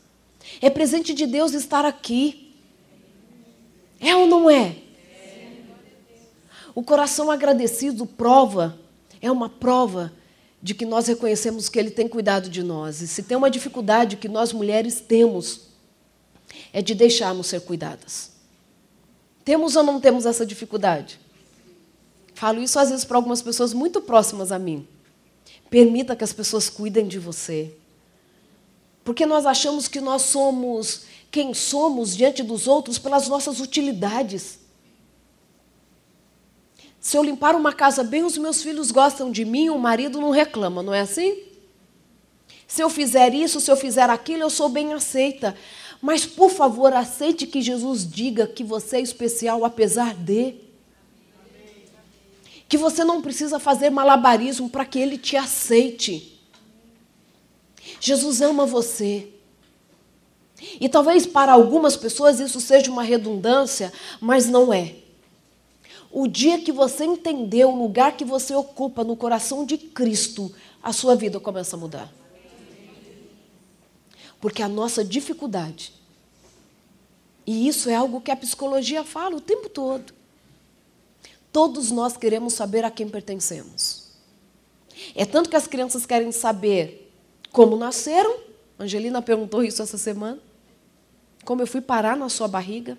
[0.61, 2.53] É presente de Deus estar aqui.
[4.01, 4.75] É ou não é?
[6.75, 8.77] O coração agradecido prova,
[9.21, 10.18] é uma prova
[10.61, 13.01] de que nós reconhecemos que Ele tem cuidado de nós.
[13.01, 15.61] E se tem uma dificuldade que nós mulheres temos,
[16.73, 18.31] é de deixarmos ser cuidadas.
[19.45, 21.19] Temos ou não temos essa dificuldade?
[22.33, 24.87] Falo isso às vezes para algumas pessoas muito próximas a mim.
[25.69, 27.73] Permita que as pessoas cuidem de você.
[29.03, 34.58] Porque nós achamos que nós somos quem somos diante dos outros pelas nossas utilidades.
[36.99, 40.31] Se eu limpar uma casa bem, os meus filhos gostam de mim, o marido não
[40.31, 41.43] reclama, não é assim?
[42.67, 45.55] Se eu fizer isso, se eu fizer aquilo, eu sou bem aceita.
[46.01, 50.55] Mas, por favor, aceite que Jesus diga que você é especial apesar de.
[52.67, 56.39] Que você não precisa fazer malabarismo para que ele te aceite.
[57.99, 59.29] Jesus ama você.
[60.79, 64.95] E talvez para algumas pessoas isso seja uma redundância, mas não é.
[66.11, 70.91] O dia que você entender o lugar que você ocupa no coração de Cristo, a
[70.91, 72.11] sua vida começa a mudar.
[74.41, 75.93] Porque a nossa dificuldade,
[77.45, 80.13] e isso é algo que a psicologia fala o tempo todo,
[81.51, 84.09] todos nós queremos saber a quem pertencemos.
[85.15, 87.11] É tanto que as crianças querem saber
[87.51, 88.37] como nasceram.
[88.79, 90.39] Angelina perguntou isso essa semana
[91.45, 92.97] como eu fui parar na sua barriga.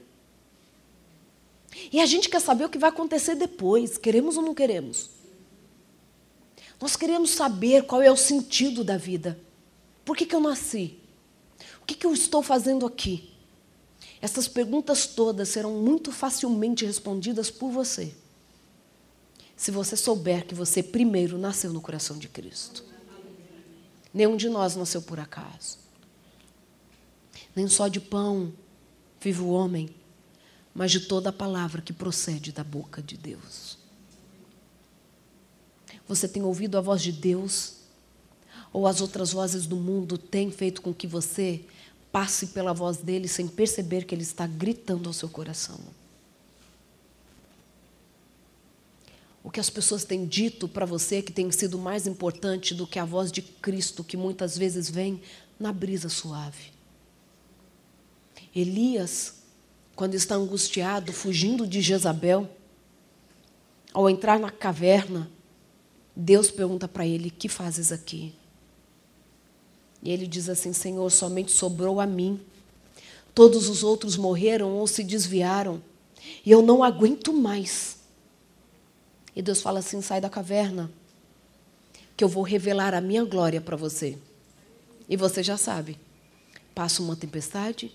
[1.93, 5.11] E a gente quer saber o que vai acontecer depois, queremos ou não queremos?
[6.81, 9.39] Nós queremos saber qual é o sentido da vida.
[10.05, 10.99] Por que, que eu nasci?
[11.83, 13.31] O que, que eu estou fazendo aqui?
[14.21, 18.15] Essas perguntas todas serão muito facilmente respondidas por você.
[19.57, 22.85] Se você souber que você primeiro nasceu no coração de Cristo.
[24.13, 25.79] Nenhum de nós nasceu por acaso.
[27.55, 28.53] Nem só de pão
[29.21, 29.95] vive o homem,
[30.75, 33.79] mas de toda a palavra que procede da boca de Deus.
[36.07, 37.75] Você tem ouvido a voz de Deus?
[38.73, 41.65] Ou as outras vozes do mundo têm feito com que você
[42.13, 45.79] passe pela voz dele sem perceber que ele está gritando ao seu coração?
[49.43, 52.99] O que as pessoas têm dito para você que tem sido mais importante do que
[52.99, 55.23] a voz de Cristo, que muitas vezes vem
[55.59, 56.73] na brisa suave.
[58.55, 59.40] Elias,
[60.01, 62.49] quando está angustiado, fugindo de Jezabel,
[63.93, 65.31] ao entrar na caverna,
[66.17, 68.35] Deus pergunta para ele: Que fazes aqui?
[70.03, 72.41] E ele diz assim: Senhor, somente sobrou a mim.
[73.35, 75.83] Todos os outros morreram ou se desviaram,
[76.47, 77.99] e eu não aguento mais.
[79.37, 80.91] E Deus fala assim: sai da caverna,
[82.17, 84.17] que eu vou revelar a minha glória para você.
[85.07, 85.99] E você já sabe.
[86.75, 87.93] Passa uma tempestade,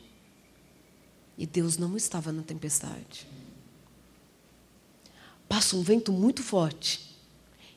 [1.38, 3.28] e Deus não estava na tempestade.
[5.48, 7.16] Passa um vento muito forte,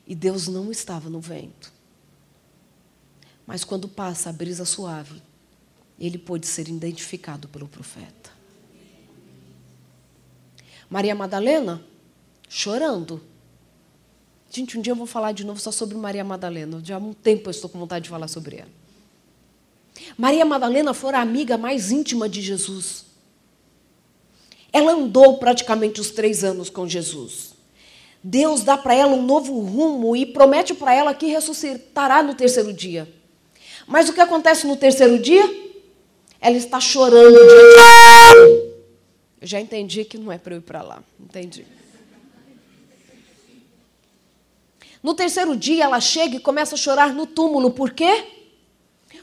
[0.07, 1.71] e Deus não estava no vento.
[3.45, 5.21] Mas quando passa a brisa suave,
[5.99, 8.31] ele pôde ser identificado pelo profeta.
[10.89, 11.83] Maria Madalena,
[12.47, 13.21] chorando,
[14.51, 16.81] Gente, um dia eu vou falar de novo só sobre Maria Madalena.
[16.83, 18.69] Já há um tempo eu estou com vontade de falar sobre ela.
[20.17, 23.05] Maria Madalena foi a amiga mais íntima de Jesus.
[24.71, 27.53] Ela andou praticamente os três anos com Jesus.
[28.23, 32.73] Deus dá para ela um novo rumo e promete para ela que ressuscitará no terceiro
[32.73, 33.07] dia.
[33.87, 35.43] Mas o que acontece no terceiro dia?
[36.39, 37.37] Ela está chorando.
[39.41, 41.03] Eu já entendi que não é para eu ir para lá.
[41.19, 41.65] Entendi.
[45.01, 47.71] No terceiro dia, ela chega e começa a chorar no túmulo.
[47.71, 48.25] Por quê?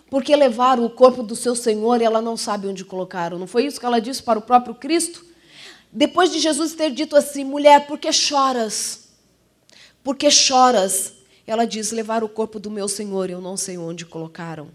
[0.09, 3.39] Porque levaram o corpo do seu Senhor e ela não sabe onde colocaram.
[3.39, 5.25] Não foi isso que ela disse para o próprio Cristo?
[5.97, 9.09] Depois de Jesus ter dito assim: mulher, por que choras?
[10.05, 11.15] Por que choras?
[11.47, 14.71] Ela diz: levar o corpo do meu Senhor, eu não sei onde colocaram.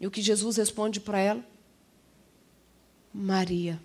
[0.00, 1.44] E o que Jesus responde para ela?
[3.12, 3.82] Maria.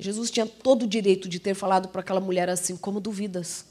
[0.00, 3.66] Jesus tinha todo o direito de ter falado para aquela mulher assim: como duvidas?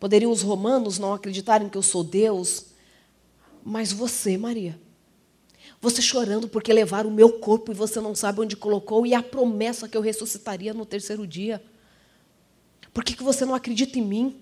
[0.00, 2.66] Poderiam os romanos não acreditarem que eu sou Deus,
[3.64, 4.80] mas você, Maria,
[5.80, 9.22] você chorando porque levaram o meu corpo e você não sabe onde colocou e a
[9.22, 11.62] promessa que eu ressuscitaria no terceiro dia.
[12.92, 14.40] Por que, que você não acredita em mim?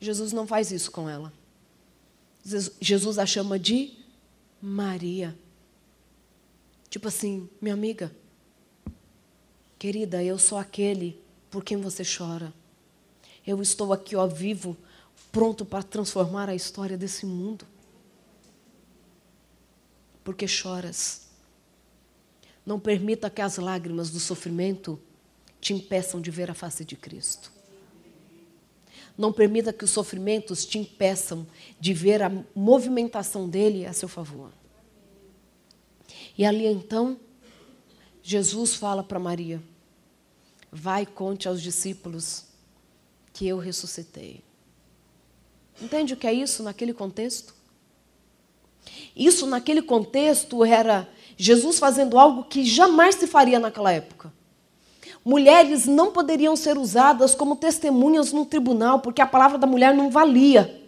[0.00, 1.32] Jesus não faz isso com ela.
[2.80, 3.92] Jesus a chama de
[4.60, 5.36] Maria.
[6.88, 8.10] Tipo assim, minha amiga,
[9.78, 12.52] Querida, eu sou aquele por quem você chora.
[13.46, 14.76] Eu estou aqui, ó, vivo,
[15.30, 17.66] pronto para transformar a história desse mundo.
[20.26, 21.28] Porque choras.
[22.66, 25.00] Não permita que as lágrimas do sofrimento
[25.60, 27.52] te impeçam de ver a face de Cristo.
[29.16, 31.46] Não permita que os sofrimentos te impeçam
[31.78, 34.50] de ver a movimentação dele a seu favor.
[36.36, 37.20] E ali então,
[38.20, 39.62] Jesus fala para Maria:
[40.72, 42.46] Vai e conte aos discípulos
[43.32, 44.42] que eu ressuscitei.
[45.80, 47.54] Entende o que é isso naquele contexto?
[49.14, 54.32] Isso, naquele contexto, era Jesus fazendo algo que jamais se faria naquela época.
[55.24, 60.10] Mulheres não poderiam ser usadas como testemunhas no tribunal, porque a palavra da mulher não
[60.10, 60.82] valia.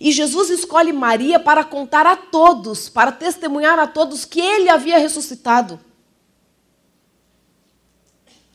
[0.00, 4.98] E Jesus escolhe Maria para contar a todos, para testemunhar a todos que ele havia
[4.98, 5.78] ressuscitado.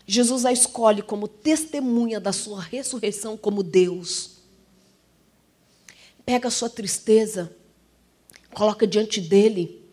[0.08, 4.38] Jesus a escolhe como testemunha da sua ressurreição como Deus.
[6.26, 7.56] Pega a sua tristeza,
[8.54, 9.84] coloca diante dele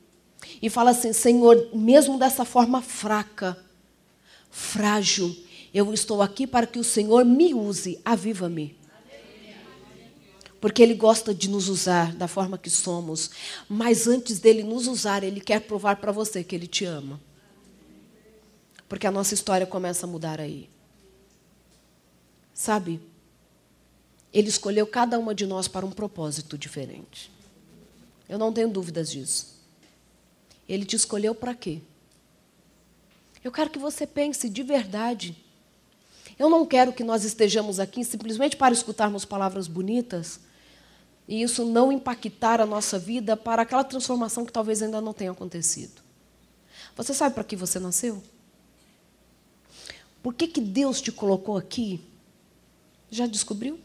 [0.60, 3.56] e fala assim: Senhor, mesmo dessa forma fraca,
[4.50, 5.34] frágil,
[5.72, 8.76] eu estou aqui para que o Senhor me use, aviva-me
[10.66, 13.30] porque Ele gosta de nos usar da forma que somos.
[13.68, 17.20] Mas antes dele nos usar, Ele quer provar para você que Ele te ama.
[18.88, 20.68] Porque a nossa história começa a mudar aí.
[22.54, 23.00] Sabe?
[24.32, 27.30] Ele escolheu cada uma de nós para um propósito diferente.
[28.28, 29.56] Eu não tenho dúvidas disso.
[30.68, 31.80] Ele te escolheu para quê?
[33.42, 35.36] Eu quero que você pense de verdade.
[36.38, 40.40] Eu não quero que nós estejamos aqui simplesmente para escutarmos palavras bonitas,
[41.28, 45.30] e isso não impactar a nossa vida para aquela transformação que talvez ainda não tenha
[45.30, 46.02] acontecido.
[46.94, 48.22] Você sabe para que você nasceu?
[50.22, 52.00] Por que, que Deus te colocou aqui?
[53.10, 53.78] Já descobriu?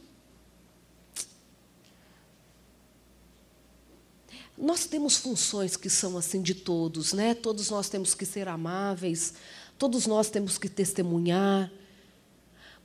[4.62, 7.34] Nós temos funções que são assim de todos, né?
[7.34, 9.34] Todos nós temos que ser amáveis,
[9.76, 11.72] todos nós temos que testemunhar,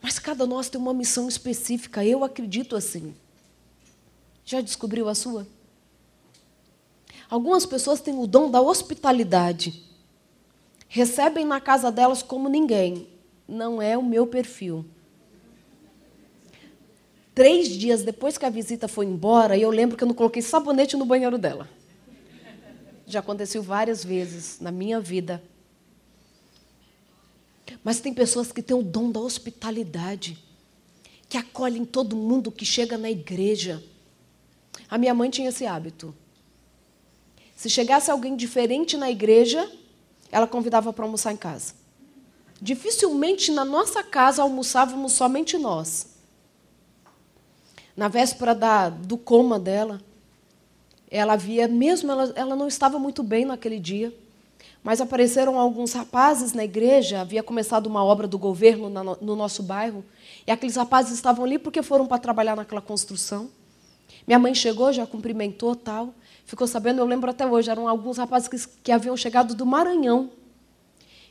[0.01, 2.03] mas cada nós tem uma missão específica.
[2.03, 3.15] Eu acredito assim.
[4.43, 5.47] Já descobriu a sua?
[7.29, 9.85] Algumas pessoas têm o dom da hospitalidade.
[10.89, 13.07] Recebem na casa delas como ninguém.
[13.47, 14.87] Não é o meu perfil.
[17.37, 20.97] Três dias depois que a visita foi embora, eu lembro que eu não coloquei sabonete
[20.97, 21.69] no banheiro dela.
[23.07, 25.43] Já aconteceu várias vezes na minha vida.
[27.85, 30.39] Mas tem pessoas que têm o dom da hospitalidade,
[31.29, 33.85] que acolhem todo mundo que chega na igreja.
[34.89, 36.15] A minha mãe tinha esse hábito.
[37.55, 39.71] Se chegasse alguém diferente na igreja,
[40.33, 41.75] ela convidava para almoçar em casa.
[42.63, 46.16] Dificilmente na nossa casa almoçávamos somente nós
[47.97, 50.01] na véspera da, do coma dela,
[51.11, 54.13] ela havia, mesmo ela, ela não estava muito bem naquele dia,
[54.85, 59.63] mas apareceram alguns rapazes na igreja, havia começado uma obra do governo na, no nosso
[59.63, 60.05] bairro,
[60.47, 63.49] e aqueles rapazes estavam ali porque foram para trabalhar naquela construção.
[64.27, 66.13] Minha mãe chegou, já cumprimentou tal,
[66.45, 70.31] ficou sabendo, eu lembro até hoje, eram alguns rapazes que, que haviam chegado do Maranhão.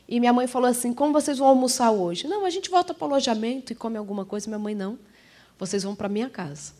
[0.08, 2.28] E minha mãe falou assim: Como vocês vão almoçar hoje?
[2.28, 4.46] Não, a gente volta para o alojamento e come alguma coisa.
[4.46, 4.96] Minha mãe não
[5.58, 6.72] vocês vão para minha casa.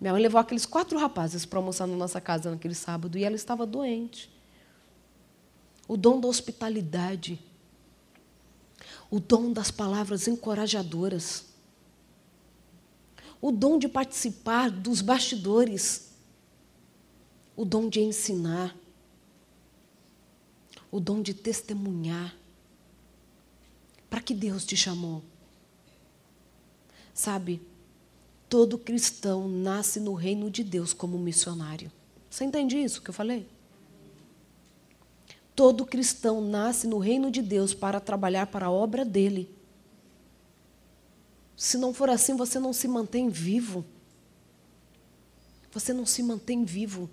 [0.00, 3.36] Minha mãe levou aqueles quatro rapazes para almoçar na nossa casa naquele sábado e ela
[3.36, 4.30] estava doente.
[5.86, 7.38] O dom da hospitalidade,
[9.10, 11.46] o dom das palavras encorajadoras,
[13.40, 16.12] o dom de participar dos bastidores,
[17.56, 18.76] o dom de ensinar,
[20.90, 22.36] o dom de testemunhar.
[24.08, 25.22] Para que Deus te chamou?
[27.12, 27.60] Sabe,
[28.48, 31.92] Todo cristão nasce no reino de Deus como missionário.
[32.30, 33.46] Você entende isso que eu falei?
[35.54, 39.54] Todo cristão nasce no reino de Deus para trabalhar para a obra dele.
[41.56, 43.84] Se não for assim, você não se mantém vivo.
[45.72, 47.10] Você não se mantém vivo.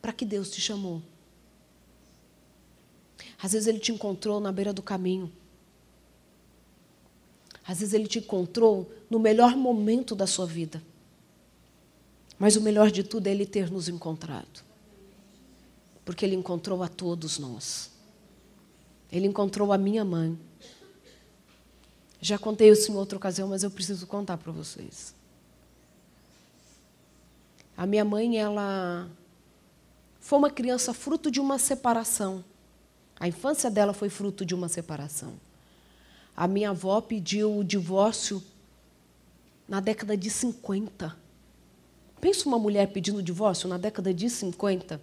[0.00, 1.02] Para que Deus te chamou?
[3.40, 5.30] Às vezes ele te encontrou na beira do caminho.
[7.68, 10.82] Às vezes ele te encontrou no melhor momento da sua vida.
[12.38, 14.64] Mas o melhor de tudo é ele ter nos encontrado.
[16.02, 17.90] Porque ele encontrou a todos nós.
[19.12, 20.38] Ele encontrou a minha mãe.
[22.22, 25.14] Já contei isso em outra ocasião, mas eu preciso contar para vocês.
[27.76, 29.10] A minha mãe, ela
[30.18, 32.42] foi uma criança fruto de uma separação.
[33.20, 35.34] A infância dela foi fruto de uma separação.
[36.38, 38.40] A minha avó pediu o divórcio
[39.68, 41.16] na década de 50.
[42.20, 45.00] Pensa uma mulher pedindo divórcio na década de 50.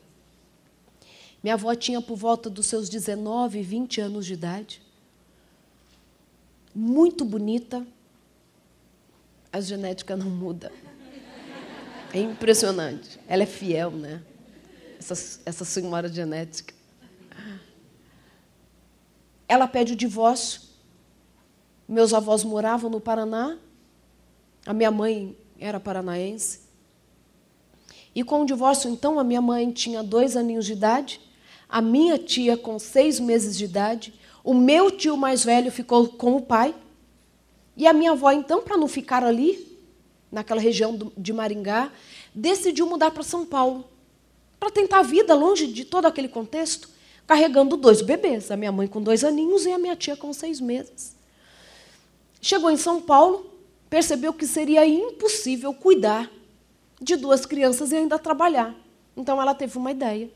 [1.43, 4.81] Minha avó tinha por volta dos seus 19, 20 anos de idade.
[6.73, 7.85] Muito bonita.
[9.51, 10.71] A genética não muda.
[12.13, 13.19] É impressionante.
[13.27, 14.23] Ela é fiel, né?
[14.97, 16.73] Essa, essa senhora genética.
[19.49, 20.64] Ela pede o divórcio.
[21.87, 23.57] Meus avós moravam no Paraná,
[24.65, 26.61] a minha mãe era paranaense.
[28.13, 31.21] E com o divórcio, então, a minha mãe tinha dois aninhos de idade,
[31.69, 36.35] a minha tia com seis meses de idade, o meu tio mais velho ficou com
[36.35, 36.73] o pai,
[37.77, 39.77] e a minha avó, então, para não ficar ali,
[40.31, 41.91] naquela região de Maringá,
[42.33, 43.85] decidiu mudar para São Paulo,
[44.59, 46.89] para tentar a vida longe de todo aquele contexto,
[47.27, 50.59] carregando dois bebês, a minha mãe com dois aninhos e a minha tia com seis
[50.59, 51.14] meses.
[52.45, 53.49] Chegou em São Paulo,
[53.89, 56.29] percebeu que seria impossível cuidar
[57.01, 58.75] de duas crianças e ainda trabalhar.
[59.17, 60.29] Então ela teve uma ideia: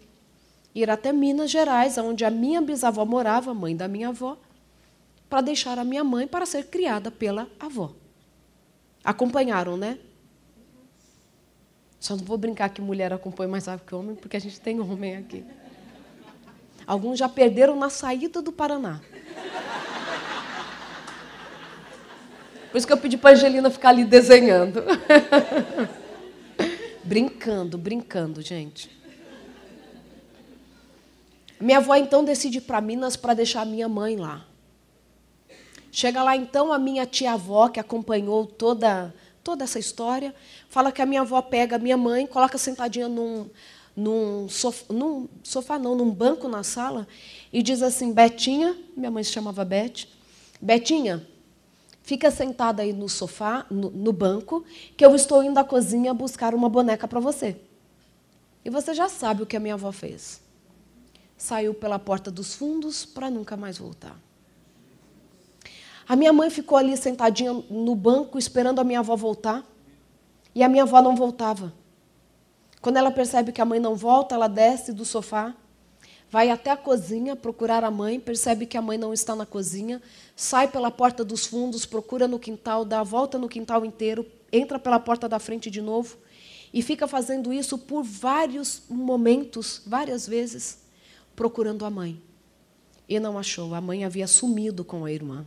[0.74, 4.40] ir até Minas Gerais, onde a minha bisavó morava, mãe da minha avó,
[5.30, 7.94] para deixar a minha mãe para ser criada pela avó.
[9.04, 10.00] Acompanharam, né?
[12.00, 14.80] Só não vou brincar que mulher acompanha mais rápido que homem, porque a gente tem
[14.80, 15.46] homem aqui.
[16.88, 19.00] Alguns já perderam na saída do Paraná.
[22.72, 24.84] Por isso que eu pedi para Angelina ficar ali desenhando.
[27.04, 28.90] brincando, brincando, gente.
[31.60, 34.46] Minha avó então decide ir para Minas para deixar minha mãe lá.
[35.92, 39.14] Chega lá então a minha tia-avó, que acompanhou toda,
[39.44, 40.34] toda essa história,
[40.70, 43.50] fala que a minha avó pega a minha mãe, coloca sentadinha num,
[43.96, 47.08] num, sofá, num sofá, não, num banco na sala,
[47.52, 50.06] e diz assim: Betinha, minha mãe se chamava Beth,
[50.62, 51.28] Betinha,
[52.10, 54.66] Fica sentada aí no sofá, no, no banco,
[54.97, 57.55] que eu estou indo à cozinha buscar uma boneca para você.
[58.66, 60.41] E você já sabe o que a minha avó fez.
[61.38, 64.20] Saiu pela porta dos fundos para nunca mais voltar.
[66.07, 69.64] A minha mãe ficou ali sentadinha no banco esperando a minha avó voltar.
[70.55, 71.72] E a minha avó não voltava.
[72.82, 75.55] Quando ela percebe que a mãe não volta, ela desce do sofá,
[76.32, 80.02] vai até a cozinha procurar a mãe, percebe que a mãe não está na cozinha,
[80.36, 84.78] sai pela porta dos fundos, procura no quintal, dá a volta no quintal inteiro, entra
[84.78, 86.18] pela porta da frente de novo
[86.74, 90.84] e fica fazendo isso por vários momentos, várias vezes,
[91.36, 92.22] procurando a mãe.
[93.08, 95.46] E não achou, a mãe havia sumido com a irmã.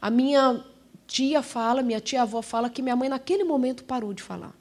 [0.00, 0.64] A minha
[1.06, 4.54] tia fala, minha tia-avó fala que minha mãe naquele momento parou de falar.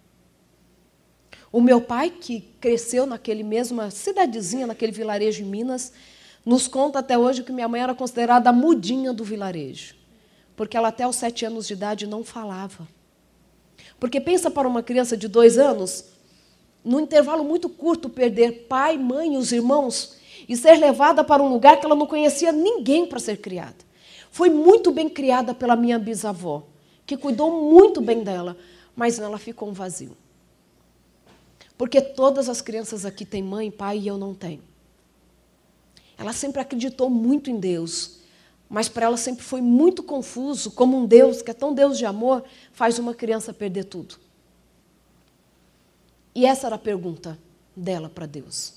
[1.51, 5.93] O meu pai, que cresceu naquele mesma cidadezinha, naquele vilarejo em Minas,
[6.45, 9.95] nos conta até hoje que minha mãe era considerada a mudinha do vilarejo,
[10.55, 12.87] porque ela até os sete anos de idade não falava.
[13.99, 16.05] Porque pensa para uma criança de dois anos,
[16.83, 20.17] num intervalo muito curto, perder pai, mãe e os irmãos
[20.47, 23.77] e ser levada para um lugar que ela não conhecia ninguém para ser criada.
[24.29, 26.63] Foi muito bem criada pela minha bisavó,
[27.05, 28.55] que cuidou muito bem dela,
[28.95, 30.15] mas ela ficou um vazio.
[31.77, 34.63] Porque todas as crianças aqui têm mãe, pai e eu não tenho.
[36.17, 38.19] Ela sempre acreditou muito em Deus,
[38.69, 42.05] mas para ela sempre foi muito confuso como um Deus, que é tão Deus de
[42.05, 44.15] amor, faz uma criança perder tudo.
[46.33, 47.37] E essa era a pergunta
[47.75, 48.73] dela para Deus.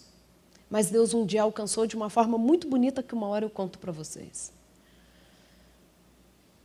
[0.71, 3.79] Mas Deus um dia alcançou de uma forma muito bonita que uma hora eu conto
[3.79, 4.53] para vocês.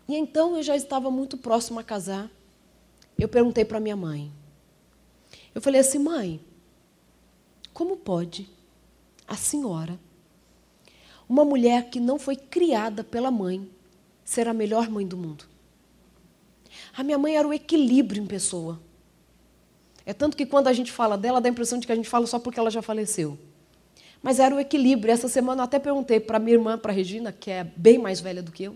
[0.08, 2.30] E então eu já estava muito próximo a casar.
[3.18, 4.32] Eu perguntei para minha mãe.
[5.54, 6.40] Eu falei assim, mãe,
[7.74, 8.50] como pode
[9.28, 10.00] a senhora
[11.28, 13.68] uma mulher que não foi criada pela mãe
[14.24, 15.46] ser a melhor mãe do mundo.
[16.96, 18.80] A minha mãe era o equilíbrio em pessoa.
[20.06, 22.10] É tanto que quando a gente fala dela, dá a impressão de que a gente
[22.10, 23.38] fala só porque ela já faleceu.
[24.22, 25.12] Mas era o equilíbrio.
[25.12, 28.20] Essa semana eu até perguntei para minha irmã, para a Regina, que é bem mais
[28.20, 28.76] velha do que eu.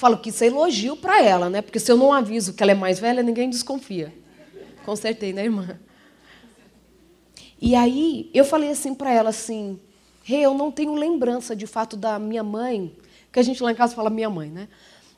[0.00, 1.60] Falo que isso é elogio para ela, né?
[1.60, 4.10] Porque se eu não aviso que ela é mais velha, ninguém desconfia.
[4.82, 5.78] Consertei, né, irmã?
[7.60, 9.78] E aí eu falei assim para ela assim,
[10.26, 12.96] hey, eu não tenho lembrança de fato da minha mãe,
[13.30, 14.68] que a gente lá em casa fala minha mãe, né?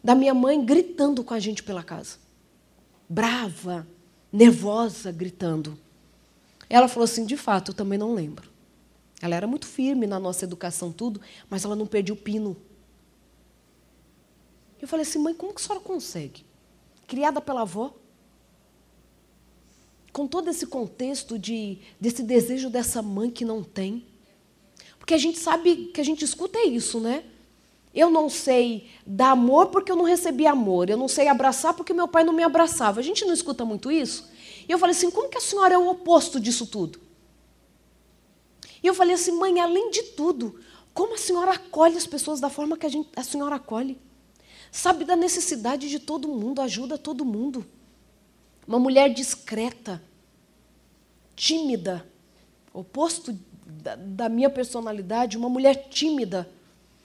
[0.03, 2.17] Da minha mãe gritando com a gente pela casa.
[3.09, 3.87] Brava,
[4.33, 5.79] nervosa, gritando.
[6.69, 8.51] Ela falou assim, de fato, eu também não lembro.
[9.21, 12.57] Ela era muito firme na nossa educação, tudo, mas ela não perdia o pino.
[14.83, 16.45] Eu falei assim, mãe, como que a senhora consegue?
[17.07, 17.95] Criada pela avó,
[20.13, 24.05] com todo esse contexto de, desse desejo dessa mãe que não tem.
[24.99, 27.25] Porque a gente sabe que a gente escuta é isso, né?
[27.95, 30.91] Eu não sei dar amor porque eu não recebi amor.
[30.91, 32.99] Eu não sei abraçar porque meu pai não me abraçava.
[32.99, 34.31] A gente não escuta muito isso?
[34.69, 37.01] E eu falei assim: como que a senhora é o oposto disso tudo?
[38.83, 40.59] E eu falei assim: mãe, além de tudo,
[40.93, 43.99] como a senhora acolhe as pessoas da forma que a, gente, a senhora acolhe?
[44.73, 47.65] Sabe da necessidade de todo mundo, ajuda todo mundo.
[48.67, 50.03] Uma mulher discreta,
[51.37, 52.07] tímida,
[52.73, 56.49] oposto da, da minha personalidade, uma mulher tímida.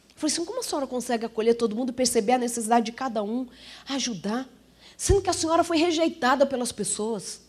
[0.10, 3.22] Eu falei assim: como a senhora consegue acolher todo mundo, perceber a necessidade de cada
[3.22, 3.46] um,
[3.90, 4.48] ajudar?
[4.96, 7.42] Sendo que a senhora foi rejeitada pelas pessoas.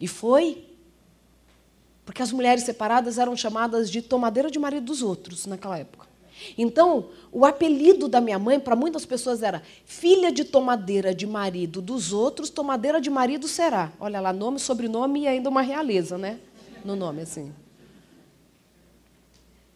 [0.00, 0.66] E foi.
[2.06, 6.06] Porque as mulheres separadas eram chamadas de tomadeira de marido dos outros naquela época.
[6.56, 11.80] Então, o apelido da minha mãe para muitas pessoas era filha de tomadeira de marido
[11.80, 13.92] dos outros, tomadeira de marido será.
[13.98, 16.38] Olha lá, nome, sobrenome e ainda uma realeza, né?
[16.84, 17.52] No nome, assim.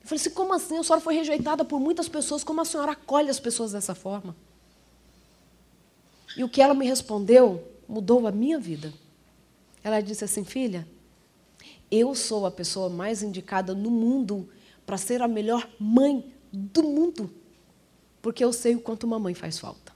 [0.03, 0.79] Eu falei assim: como assim?
[0.79, 4.35] A senhora foi rejeitada por muitas pessoas, como a senhora acolhe as pessoas dessa forma?
[6.37, 8.93] E o que ela me respondeu mudou a minha vida.
[9.85, 10.87] Ela disse assim: filha,
[11.91, 14.49] eu sou a pessoa mais indicada no mundo
[14.87, 17.33] para ser a melhor mãe do mundo,
[18.21, 19.93] porque eu sei o quanto uma mãe faz falta.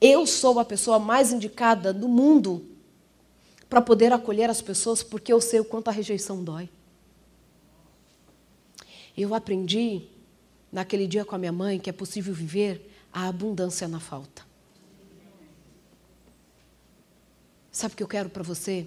[0.00, 2.66] Eu sou a pessoa mais indicada do mundo
[3.68, 6.68] para poder acolher as pessoas, porque eu sei o quanto a rejeição dói.
[9.16, 10.08] Eu aprendi
[10.72, 14.44] naquele dia com a minha mãe que é possível viver a abundância na falta.
[17.70, 18.86] Sabe o que eu quero para você?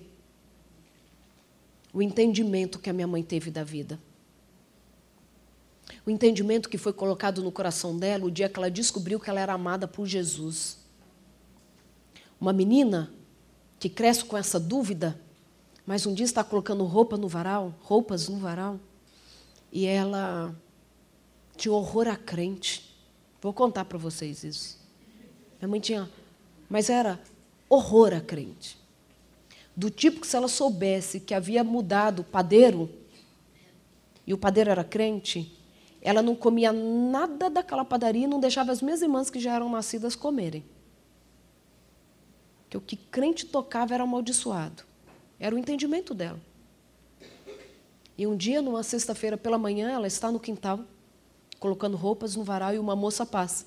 [1.94, 4.00] O entendimento que a minha mãe teve da vida
[6.08, 9.42] o entendimento que foi colocado no coração dela o dia que ela descobriu que ela
[9.42, 10.78] era amada por Jesus.
[12.40, 13.12] Uma menina
[13.78, 15.20] que cresce com essa dúvida,
[15.86, 18.80] mas um dia está colocando roupa no varal, roupas no varal,
[19.70, 20.56] e ela
[21.58, 22.96] tinha horror a crente.
[23.42, 24.80] Vou contar para vocês isso.
[25.60, 26.10] Minha mãe tinha
[26.70, 27.20] mas era
[27.68, 28.78] horror a crente.
[29.76, 32.90] Do tipo que se ela soubesse que havia mudado o padeiro,
[34.26, 35.57] e o padeiro era crente,
[36.08, 39.70] ela não comia nada daquela padaria e não deixava as minhas irmãs que já eram
[39.70, 40.64] nascidas comerem.
[42.70, 44.84] Que o que crente tocava era amaldiçoado.
[45.38, 46.40] Era o entendimento dela.
[48.18, 50.80] E um dia, numa sexta-feira pela manhã, ela está no quintal,
[51.60, 53.66] colocando roupas no varal e uma moça passa.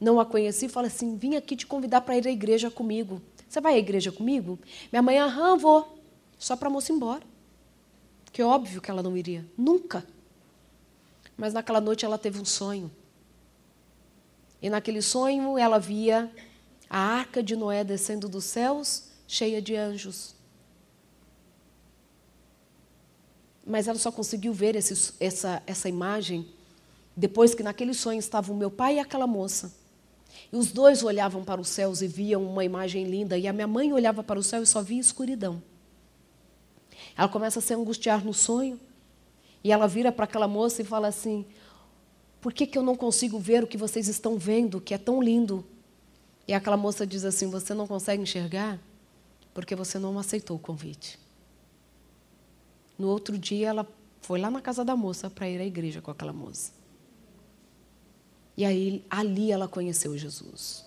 [0.00, 3.22] Não a conheci e fala assim: vim aqui te convidar para ir à igreja comigo.
[3.48, 4.58] Você vai à igreja comigo?
[4.90, 5.98] Minha mãe, aham, vou.
[6.36, 7.22] Só para a moça ir embora.
[8.32, 9.46] Que é óbvio que ela não iria.
[9.56, 10.04] Nunca.
[11.36, 12.90] Mas naquela noite ela teve um sonho.
[14.60, 16.30] E naquele sonho ela via
[16.88, 20.34] a arca de Noé descendo dos céus, cheia de anjos.
[23.66, 26.46] Mas ela só conseguiu ver esse, essa, essa imagem
[27.16, 29.72] depois que naquele sonho estavam meu pai e aquela moça.
[30.52, 33.66] E os dois olhavam para os céus e viam uma imagem linda, e a minha
[33.66, 35.62] mãe olhava para o céu e só via escuridão.
[37.16, 38.80] Ela começa a se angustiar no sonho,
[39.64, 41.44] e ela vira para aquela moça e fala assim:
[42.40, 45.22] Por que, que eu não consigo ver o que vocês estão vendo, que é tão
[45.22, 45.64] lindo?
[46.46, 48.80] E aquela moça diz assim: Você não consegue enxergar
[49.54, 51.18] porque você não aceitou o convite.
[52.98, 53.86] No outro dia, ela
[54.20, 56.72] foi lá na casa da moça para ir à igreja com aquela moça.
[58.56, 60.84] E aí, ali ela conheceu Jesus.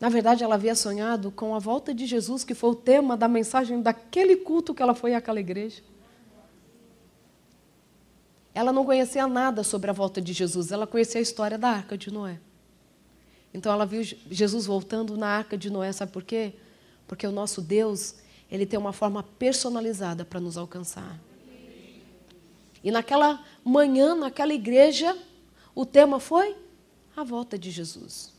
[0.00, 3.28] Na verdade, ela havia sonhado com a volta de Jesus, que foi o tema da
[3.28, 5.82] mensagem daquele culto que ela foi àquela igreja.
[8.54, 11.96] Ela não conhecia nada sobre a volta de Jesus, ela conhecia a história da arca
[11.96, 12.38] de Noé.
[13.54, 16.54] Então ela viu Jesus voltando na arca de Noé, sabe por quê?
[17.06, 18.16] Porque o nosso Deus,
[18.50, 21.18] ele tem uma forma personalizada para nos alcançar.
[22.82, 25.16] E naquela manhã, naquela igreja,
[25.74, 26.56] o tema foi
[27.16, 28.32] a volta de Jesus.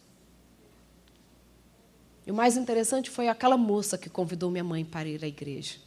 [2.25, 5.77] E o mais interessante foi aquela moça que convidou minha mãe para ir à igreja.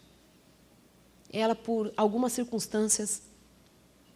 [1.33, 3.23] Ela, por algumas circunstâncias,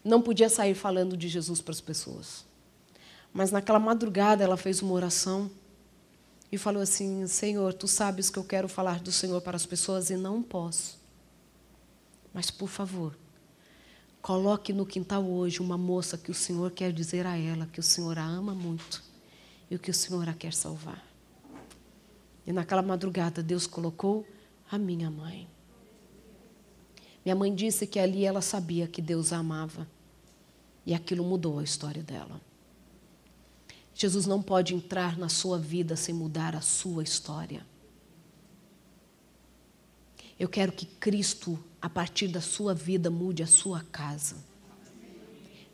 [0.04, 2.44] não podia sair falando de Jesus para as pessoas.
[3.32, 5.50] Mas naquela madrugada ela fez uma oração
[6.50, 10.10] e falou assim: Senhor, tu sabes que eu quero falar do Senhor para as pessoas
[10.10, 10.98] e não posso.
[12.32, 13.16] Mas, por favor,
[14.22, 17.82] coloque no quintal hoje uma moça que o Senhor quer dizer a ela que o
[17.82, 19.02] Senhor a ama muito
[19.70, 21.04] e o que o Senhor a quer salvar.
[22.46, 24.26] E naquela madrugada, Deus colocou
[24.70, 25.48] a minha mãe.
[27.24, 29.86] Minha mãe disse que ali ela sabia que Deus a amava.
[30.86, 32.40] E aquilo mudou a história dela.
[33.94, 37.66] Jesus não pode entrar na sua vida sem mudar a sua história.
[40.38, 44.36] Eu quero que Cristo, a partir da sua vida, mude a sua casa.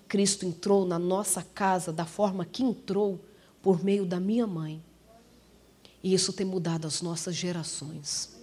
[0.09, 3.25] Cristo entrou na nossa casa da forma que entrou
[3.63, 4.83] por meio da minha mãe.
[6.03, 8.36] E isso tem mudado as nossas gerações.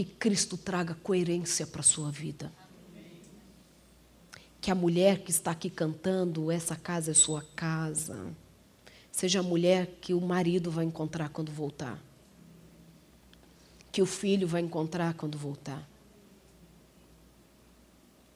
[0.00, 2.50] Que Cristo traga coerência para a sua vida
[4.58, 8.34] que a mulher que está aqui cantando, essa casa é sua casa,
[9.12, 12.02] seja a mulher que o marido vai encontrar quando voltar,
[13.92, 15.86] que o filho vai encontrar quando voltar.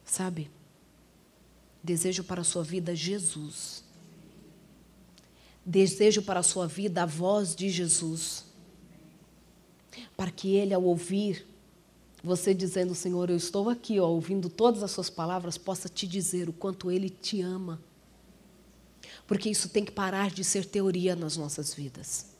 [0.04, 0.50] Sabe?
[1.82, 3.82] Desejo para a sua vida Jesus.
[5.64, 8.44] Desejo para a sua vida a voz de Jesus.
[10.14, 11.53] Para que ele, ao ouvir
[12.24, 16.48] você dizendo, Senhor, eu estou aqui, ó, ouvindo todas as suas palavras, possa te dizer
[16.48, 17.78] o quanto Ele te ama.
[19.26, 22.30] Porque isso tem que parar de ser teoria nas nossas vidas.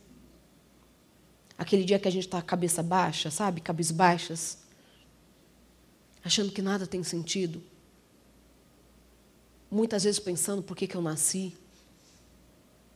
[1.59, 3.61] Aquele dia que a gente está cabeça baixa, sabe?
[3.61, 4.57] Cabisbaixas,
[6.24, 7.62] achando que nada tem sentido.
[9.70, 11.55] Muitas vezes pensando por que, que eu nasci,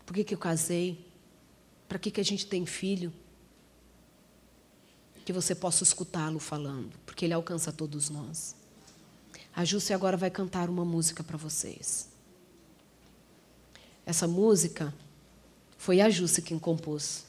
[0.06, 1.06] por que, que eu casei,
[1.86, 3.12] para que, que a gente tem filho
[5.28, 8.56] que você possa escutá-lo falando, porque ele alcança todos nós.
[9.54, 12.08] A Júcia agora vai cantar uma música para vocês.
[14.06, 14.94] Essa música
[15.76, 17.26] foi a Júcia quem compôs.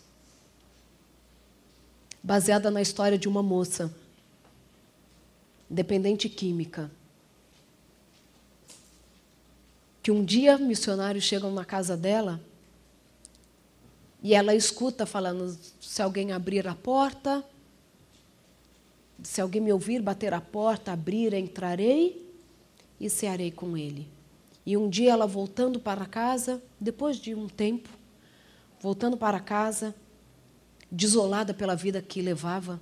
[2.24, 3.94] Baseada na história de uma moça,
[5.70, 6.90] dependente química,
[10.02, 12.40] que um dia missionários chegam na casa dela
[14.24, 17.44] e ela escuta falando: se alguém abrir a porta,
[19.24, 22.30] se alguém me ouvir, bater a porta, abrir, entrarei
[23.00, 24.08] e cearei com ele.
[24.66, 27.90] E um dia ela voltando para casa, depois de um tempo,
[28.82, 29.96] voltando para casa,
[30.92, 32.80] desolada pela vida que levava,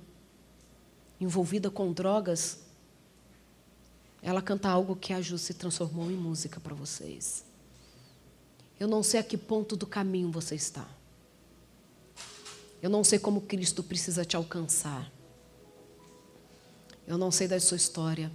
[1.20, 2.60] envolvida com drogas,
[4.22, 7.44] ela canta algo que a Ju se transformou em música para vocês.
[8.78, 10.86] Eu não sei a que ponto do caminho você está.
[12.80, 15.10] Eu não sei como Cristo precisa te alcançar.
[17.08, 18.30] Eu não sei da sua história.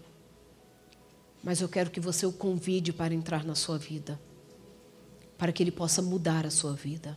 [1.43, 4.19] Mas eu quero que você o convide para entrar na sua vida.
[5.37, 7.15] Para que ele possa mudar a sua vida.